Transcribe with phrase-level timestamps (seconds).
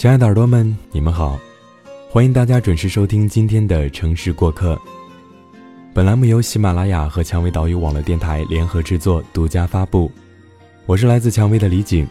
[0.00, 1.38] 亲爱的耳朵们，你们好，
[2.08, 4.80] 欢迎大家准时收听今天的城市过客。
[5.92, 10.10] 本栏目由喜马拉雅和蔷薇岛屿网络电台联合制作，独家发布。
[10.86, 12.08] 我是来自蔷薇的李景。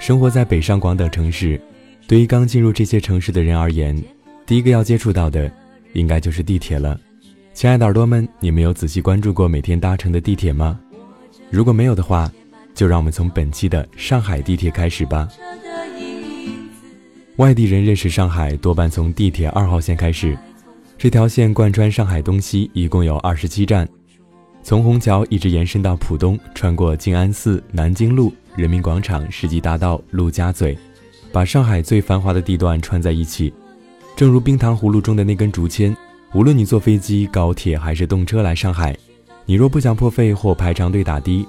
[0.00, 1.60] 生活在北上广等城市，
[2.08, 4.02] 对于刚进入这些城市的人而言，
[4.46, 5.52] 第一个要接触到的，
[5.92, 6.98] 应该就是地铁了。
[7.52, 10.80] 亲爱的耳朵们，你们有仔细关注过每天搭乘的地铁吗？
[11.50, 12.32] 如果没有的话，
[12.74, 15.28] 就让我们从本期的上海地铁开始吧。
[17.36, 20.36] 外地人认识上海多半从地铁二号线开始，
[20.98, 23.88] 这条线贯穿上海东西，一共有二十七站，
[24.62, 30.76] 从虹桥一直延伸到浦东，穿过静安寺、南京路、人民广场、世纪大道、陆家嘴，
[31.32, 33.52] 把上海最繁华的地段串在一起。
[34.14, 35.96] 正如冰糖葫芦中的那根竹签，
[36.34, 38.94] 无论你坐飞机、高铁还是动车来上海。
[39.46, 41.48] 你若不想破费或排长队打的，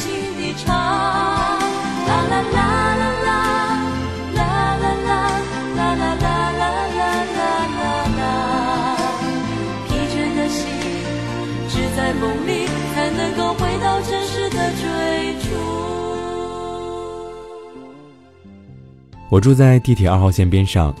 [19.31, 20.93] 我住在地铁二号线边上，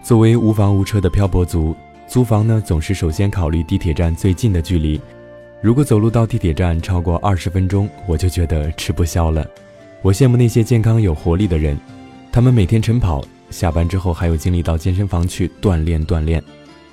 [0.00, 1.74] 作为无房无车的漂泊族，
[2.06, 5.00] 租房呢总是首先考虑地铁站最近的距离。
[5.60, 9.44] 如果走路到地铁站超过二十分钟，我就觉得吃不消了。
[10.02, 11.76] 我羡慕那些健康有活力的人，
[12.30, 16.40] 他们每天晨跑，下班之后还有精力到健身房去锻炼锻炼，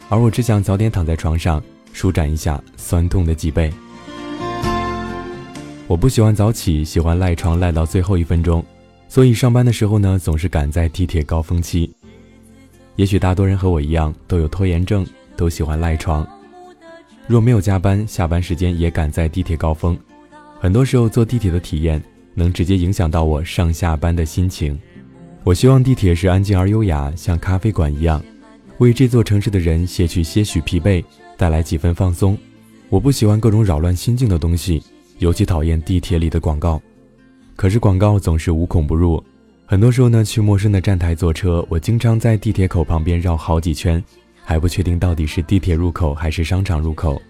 [0.09, 1.61] 而我只想早点躺在床上
[1.93, 3.71] 舒展一下酸痛的脊背。
[5.85, 8.65] 我不喜欢早起，喜欢赖床赖到最后一分钟，
[9.11, 11.93] 所以上班的时候呢，总是赶在地铁高峰期。
[12.95, 15.05] 也许大多人和我一样都有拖延症，
[15.35, 16.25] 都喜欢赖床。
[17.27, 19.99] 若没有加班，下班时间也赶在地铁高峰。
[20.61, 22.01] 很多时候坐地铁的体验
[22.33, 24.79] 能直接影响到我上下班的心情。
[25.43, 28.23] 我希望地铁是安静而优雅，像咖啡馆一样，
[28.77, 31.03] 为这座城市的人卸去些许疲惫，
[31.35, 32.37] 带来几分放松。
[32.87, 34.81] 我不喜欢各种扰乱心境的东西。
[35.19, 36.81] 尤其讨厌地铁里的广告，
[37.61, 39.23] 可是广告总是无孔不入。
[39.67, 44.03] 很多时候呢，去陌生的站台坐车，我经常在地铁口旁边绕好几圈，
[44.43, 47.21] 还不确定到底是地铁入口还是商场入口。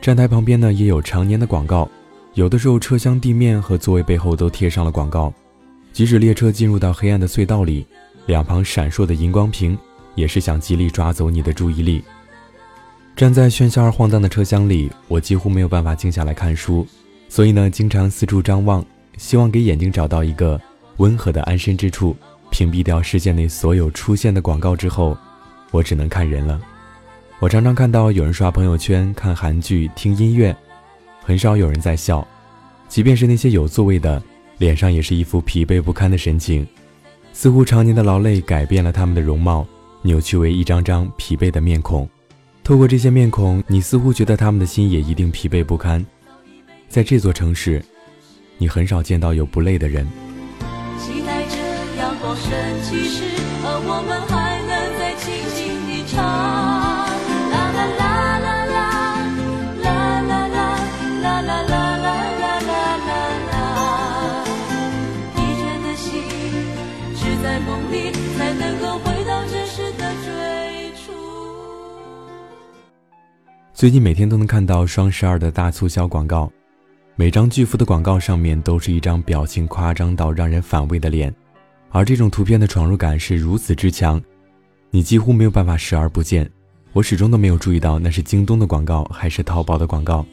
[0.00, 1.90] 站台旁边呢也有常年的广告，
[2.34, 5.34] 有的时候车厢地面和座位背后都贴上了广告。
[5.92, 7.84] 即使列车进入到黑暗的隧道里，
[8.26, 9.76] 两旁闪烁的荧光屏
[10.14, 12.00] 也是想极力抓走你的注意力。
[13.16, 16.86] 站在喧嚣而晃荡的车厢里，我几乎没有办法静下来看书，
[17.28, 18.84] 所以呢，经常四处张望，
[19.16, 20.60] 希望给眼睛找到一个
[20.98, 22.16] 温和的安身之处。
[22.50, 25.16] 屏蔽掉视线内所有出现的广告之后，
[25.70, 26.60] 我只能看人了。
[27.38, 30.54] 我常常看到有人刷朋友圈、看韩剧、听音乐，
[31.22, 32.26] 很少有人在笑。
[32.88, 34.22] 即便是那些有座位的，
[34.58, 36.66] 脸上也是一副疲惫不堪的神情，
[37.32, 39.66] 似乎常年的劳累改变了他们的容貌，
[40.02, 42.06] 扭曲为一张张疲惫的面孔。
[42.62, 46.04] 透过这些面孔，你似乎觉得他们的心也一定疲惫不堪。
[46.86, 47.82] 在这座城市，
[48.62, 50.06] 你很少见到有不累的人。
[51.00, 51.56] 期待着
[51.98, 52.52] 阳光升
[52.84, 53.24] 起时，
[53.64, 57.02] 而我们还能再轻轻地唱。
[73.74, 76.48] 最近每天都能看到双十二的大促销广告，
[77.14, 81.32] 每张巨幅的广告上面都是一张表情夸张到让人反胃的脸，
[81.90, 84.20] 而这种图片的闯入感是如此之强，
[84.90, 86.50] 你几乎没有办法视而不见。
[86.94, 90.24] 我始终都没有注意到那是京东的广告还是淘宝的广告。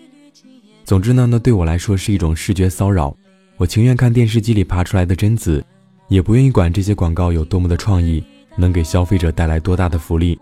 [0.86, 3.16] 总之呢，那对我来说是一种视觉骚扰。
[3.58, 5.64] 我情愿看电视机里爬出来的贞子，
[6.08, 8.24] 也不愿意管这些广告有多么的创意，
[8.58, 10.40] 能给消费者带来多大的福利。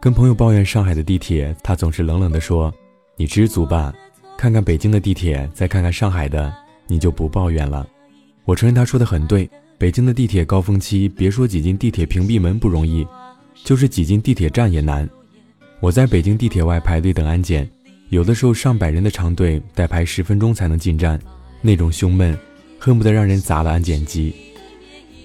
[0.00, 2.72] 跟朋友抱怨上海的地铁，他总是冷冷地说
[3.16, 3.94] ：“你知足吧，
[4.36, 6.52] 看看北京的地铁，再看看上海的，
[6.86, 7.86] 你就不抱怨了。”
[8.44, 13.06] 我承认他说的很对，北京的地铁高峰期，别说挤进地铁屏蔽门不容易，
[13.64, 15.08] 就是挤进地铁站也难。
[15.80, 17.68] 我在北京地铁外排队等安检，
[18.10, 21.20] 有的时候上百人的长队，得排十分钟才能进站，
[21.60, 22.38] 那种胸闷，
[22.78, 24.32] 恨不得让人砸了安检机。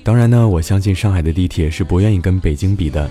[0.04, 3.08] 当然呢，我相信上海的地铁是不愿意跟北京比的。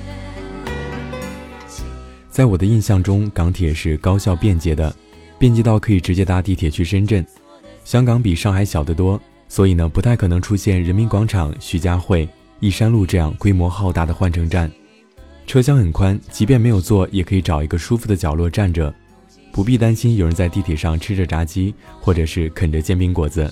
[2.29, 4.93] 在我的印象中，港铁是高效便捷的，
[5.41, 7.25] 便捷到可以直接搭地铁去深圳。
[7.83, 12.29] 香港比上海小得多，所以呢，不太可能出现人民广场、徐家汇、
[12.61, 14.71] 义山路这样规模浩大的换乘站。
[15.47, 18.95] 车厢很宽，即便没有坐，也可以找一个舒服的角落站着，
[19.51, 23.51] 不必担心有人在地铁上吃着炸鸡或者是啃着煎饼果子，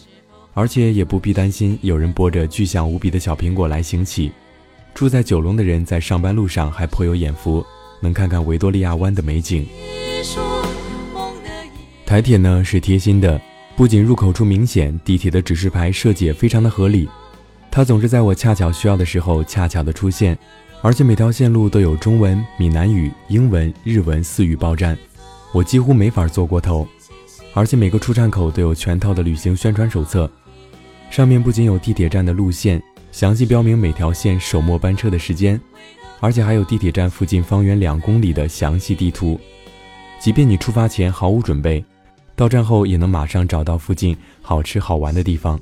[0.53, 4.31] 而且也不必担心有人剥着巨响无比的小苹果来行乞。
[4.95, 7.65] 住在九龙的人在上班路上还颇有眼福，
[8.03, 9.67] 能看看维多利亚湾的美景。
[12.09, 13.39] 台铁呢是贴心的。
[13.77, 17.07] 不仅入口处明显，地铁的指示牌设计也非常的合理。
[17.71, 20.37] 它总是在我恰巧需要的时候恰巧的出现，
[20.81, 24.97] 而且每条线路都有中文、闽南语、英文、日文四语报站，
[25.53, 26.89] 我几乎没法坐过头。
[27.53, 30.31] 而且每个出站口都有全套的旅行宣传手册，
[31.11, 32.83] 上面不仅有地铁站的路线，
[33.13, 35.61] 详细标明每条线首末班车的时间，
[36.21, 39.39] 而且还有地铁站附近方圆两公里的详细地图。
[40.19, 41.85] 即便你出发前毫无准备。
[42.39, 45.59] 到站后也能马上找到附近好吃好玩的地方。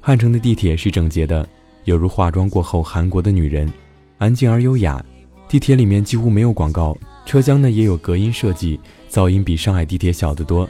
[0.00, 1.48] 汉城的地铁是整洁的，
[1.84, 3.72] 犹如化妆过后韩国的女人，
[4.18, 5.00] 安静而优雅。
[5.48, 10.68] 地铁里面几乎没有广告，车厢呢也有隔音设计，噪音比上海地铁小得多。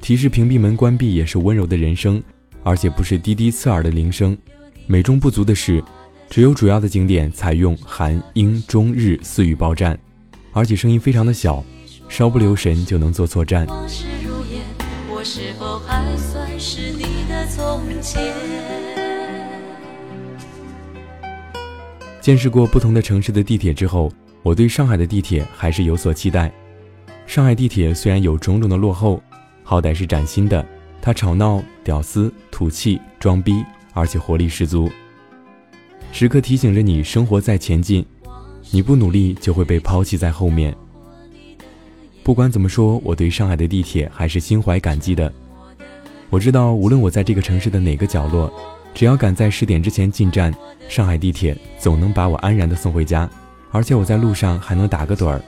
[0.00, 2.20] 提示屏蔽门关闭也是温柔的人声，
[2.64, 4.36] 而且不是滴滴刺耳的铃声。
[4.88, 5.80] 美中不足的是，
[6.28, 9.96] 只有主要的景点采用韩、英、中、日四语报站，
[10.52, 11.64] 而且声音非常的小。
[12.12, 13.66] 稍不留神就能坐错站。
[22.20, 24.12] 见识过不同的城市的地铁之后，
[24.42, 26.52] 我对上海的地铁还是有所期待。
[27.26, 29.22] 上海地铁虽然有种种的落后，
[29.64, 30.62] 好歹是崭新的。
[31.00, 34.90] 它吵闹、屌丝、土气、装逼，而且活力十足，
[36.12, 38.04] 时刻提醒着你生活在前进，
[38.70, 40.76] 你不努力就会被抛弃在后面。
[42.24, 45.32] 不管怎么说，我对上海的地铁还是心怀感激的。
[46.30, 48.52] 我知道，无论我在这个城市的哪个角落，
[48.94, 50.54] 只要赶在十点之前进站，
[50.88, 53.28] 上海地铁总能把我安然的送回家。
[53.72, 55.42] 而且我在路上还能打个盹儿。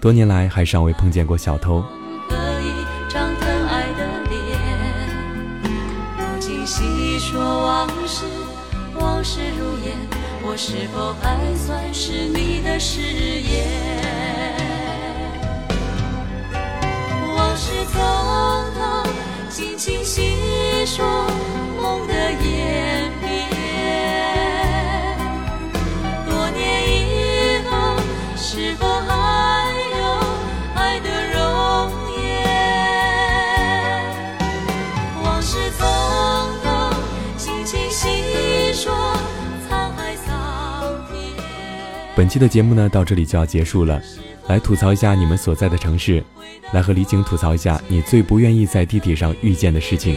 [0.00, 1.84] 多年来还尚未碰见过小偷。
[10.60, 14.17] 是否还算是你的誓言？
[17.60, 17.98] 是匆
[18.78, 18.78] 匆，
[19.50, 21.04] 轻轻细说
[21.82, 23.26] 梦的演变。
[26.24, 27.98] 多年以后，
[28.36, 29.98] 是否还有
[30.76, 31.36] 爱的容
[32.16, 32.22] 颜？
[35.24, 35.82] 往事匆
[36.62, 36.66] 匆，
[37.36, 38.94] 轻轻细说
[39.68, 40.30] 沧海桑
[41.10, 41.18] 田。
[42.14, 44.00] 本期的节目呢，到这里就要结束了。
[44.48, 46.22] 来吐槽一下你们所在的城市。
[46.72, 50.16] 来和李景吐槽一下你最不愿意在地铁上遇见的事情。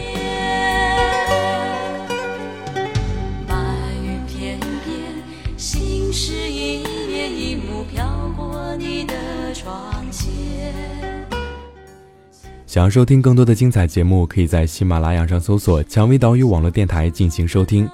[12.66, 17.86] 想要收听更多的精彩节目，可以在喜马拉雅上搜索“蔷薇岛屿网络电台”进行收听，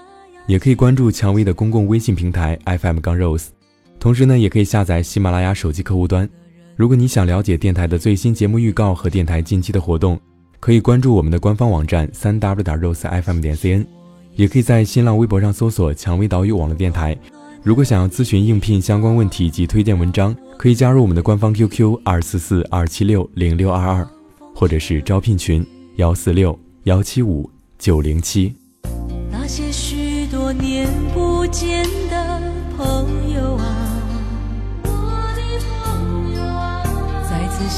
[0.47, 3.47] 也可以关注蔷薇的公共微信平台 FM 杠 Rose，
[4.01, 6.29] 同时呢，也可以下载喜马拉雅手机客户端。
[6.77, 10.19] 如果你想了解电台的最新节目预告和电台近期的活动，
[10.61, 13.85] 可以关注我们的官方网站三 w 点 rosefm 点 cn，
[14.37, 17.17] 也可以在新浪微博上搜索“蔷薇岛屿网络电台”。
[17.65, 24.09] 如果想要咨询应聘相关问题及推荐文章，可以加入我们的官方 QQ 二四四二七六零六二二，
[24.55, 28.55] 或者是招聘群幺四六幺七五九零七。
[29.31, 31.85] 那些许多年不见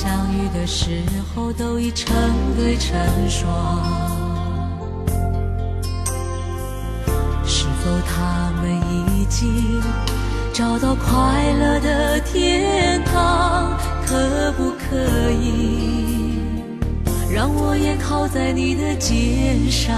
[0.03, 1.03] 相遇的时
[1.35, 2.17] 候，都已成
[2.57, 3.45] 对成双。
[7.45, 9.83] 是否他们已经
[10.55, 13.77] 找到快乐的天堂？
[14.07, 14.97] 可不可
[15.33, 16.39] 以
[17.31, 19.95] 让我也靠在你的肩上？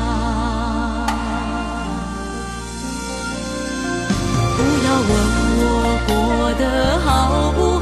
[4.57, 5.11] 不要问
[5.63, 5.65] 我
[6.09, 6.11] 过
[6.59, 7.82] 得好不好。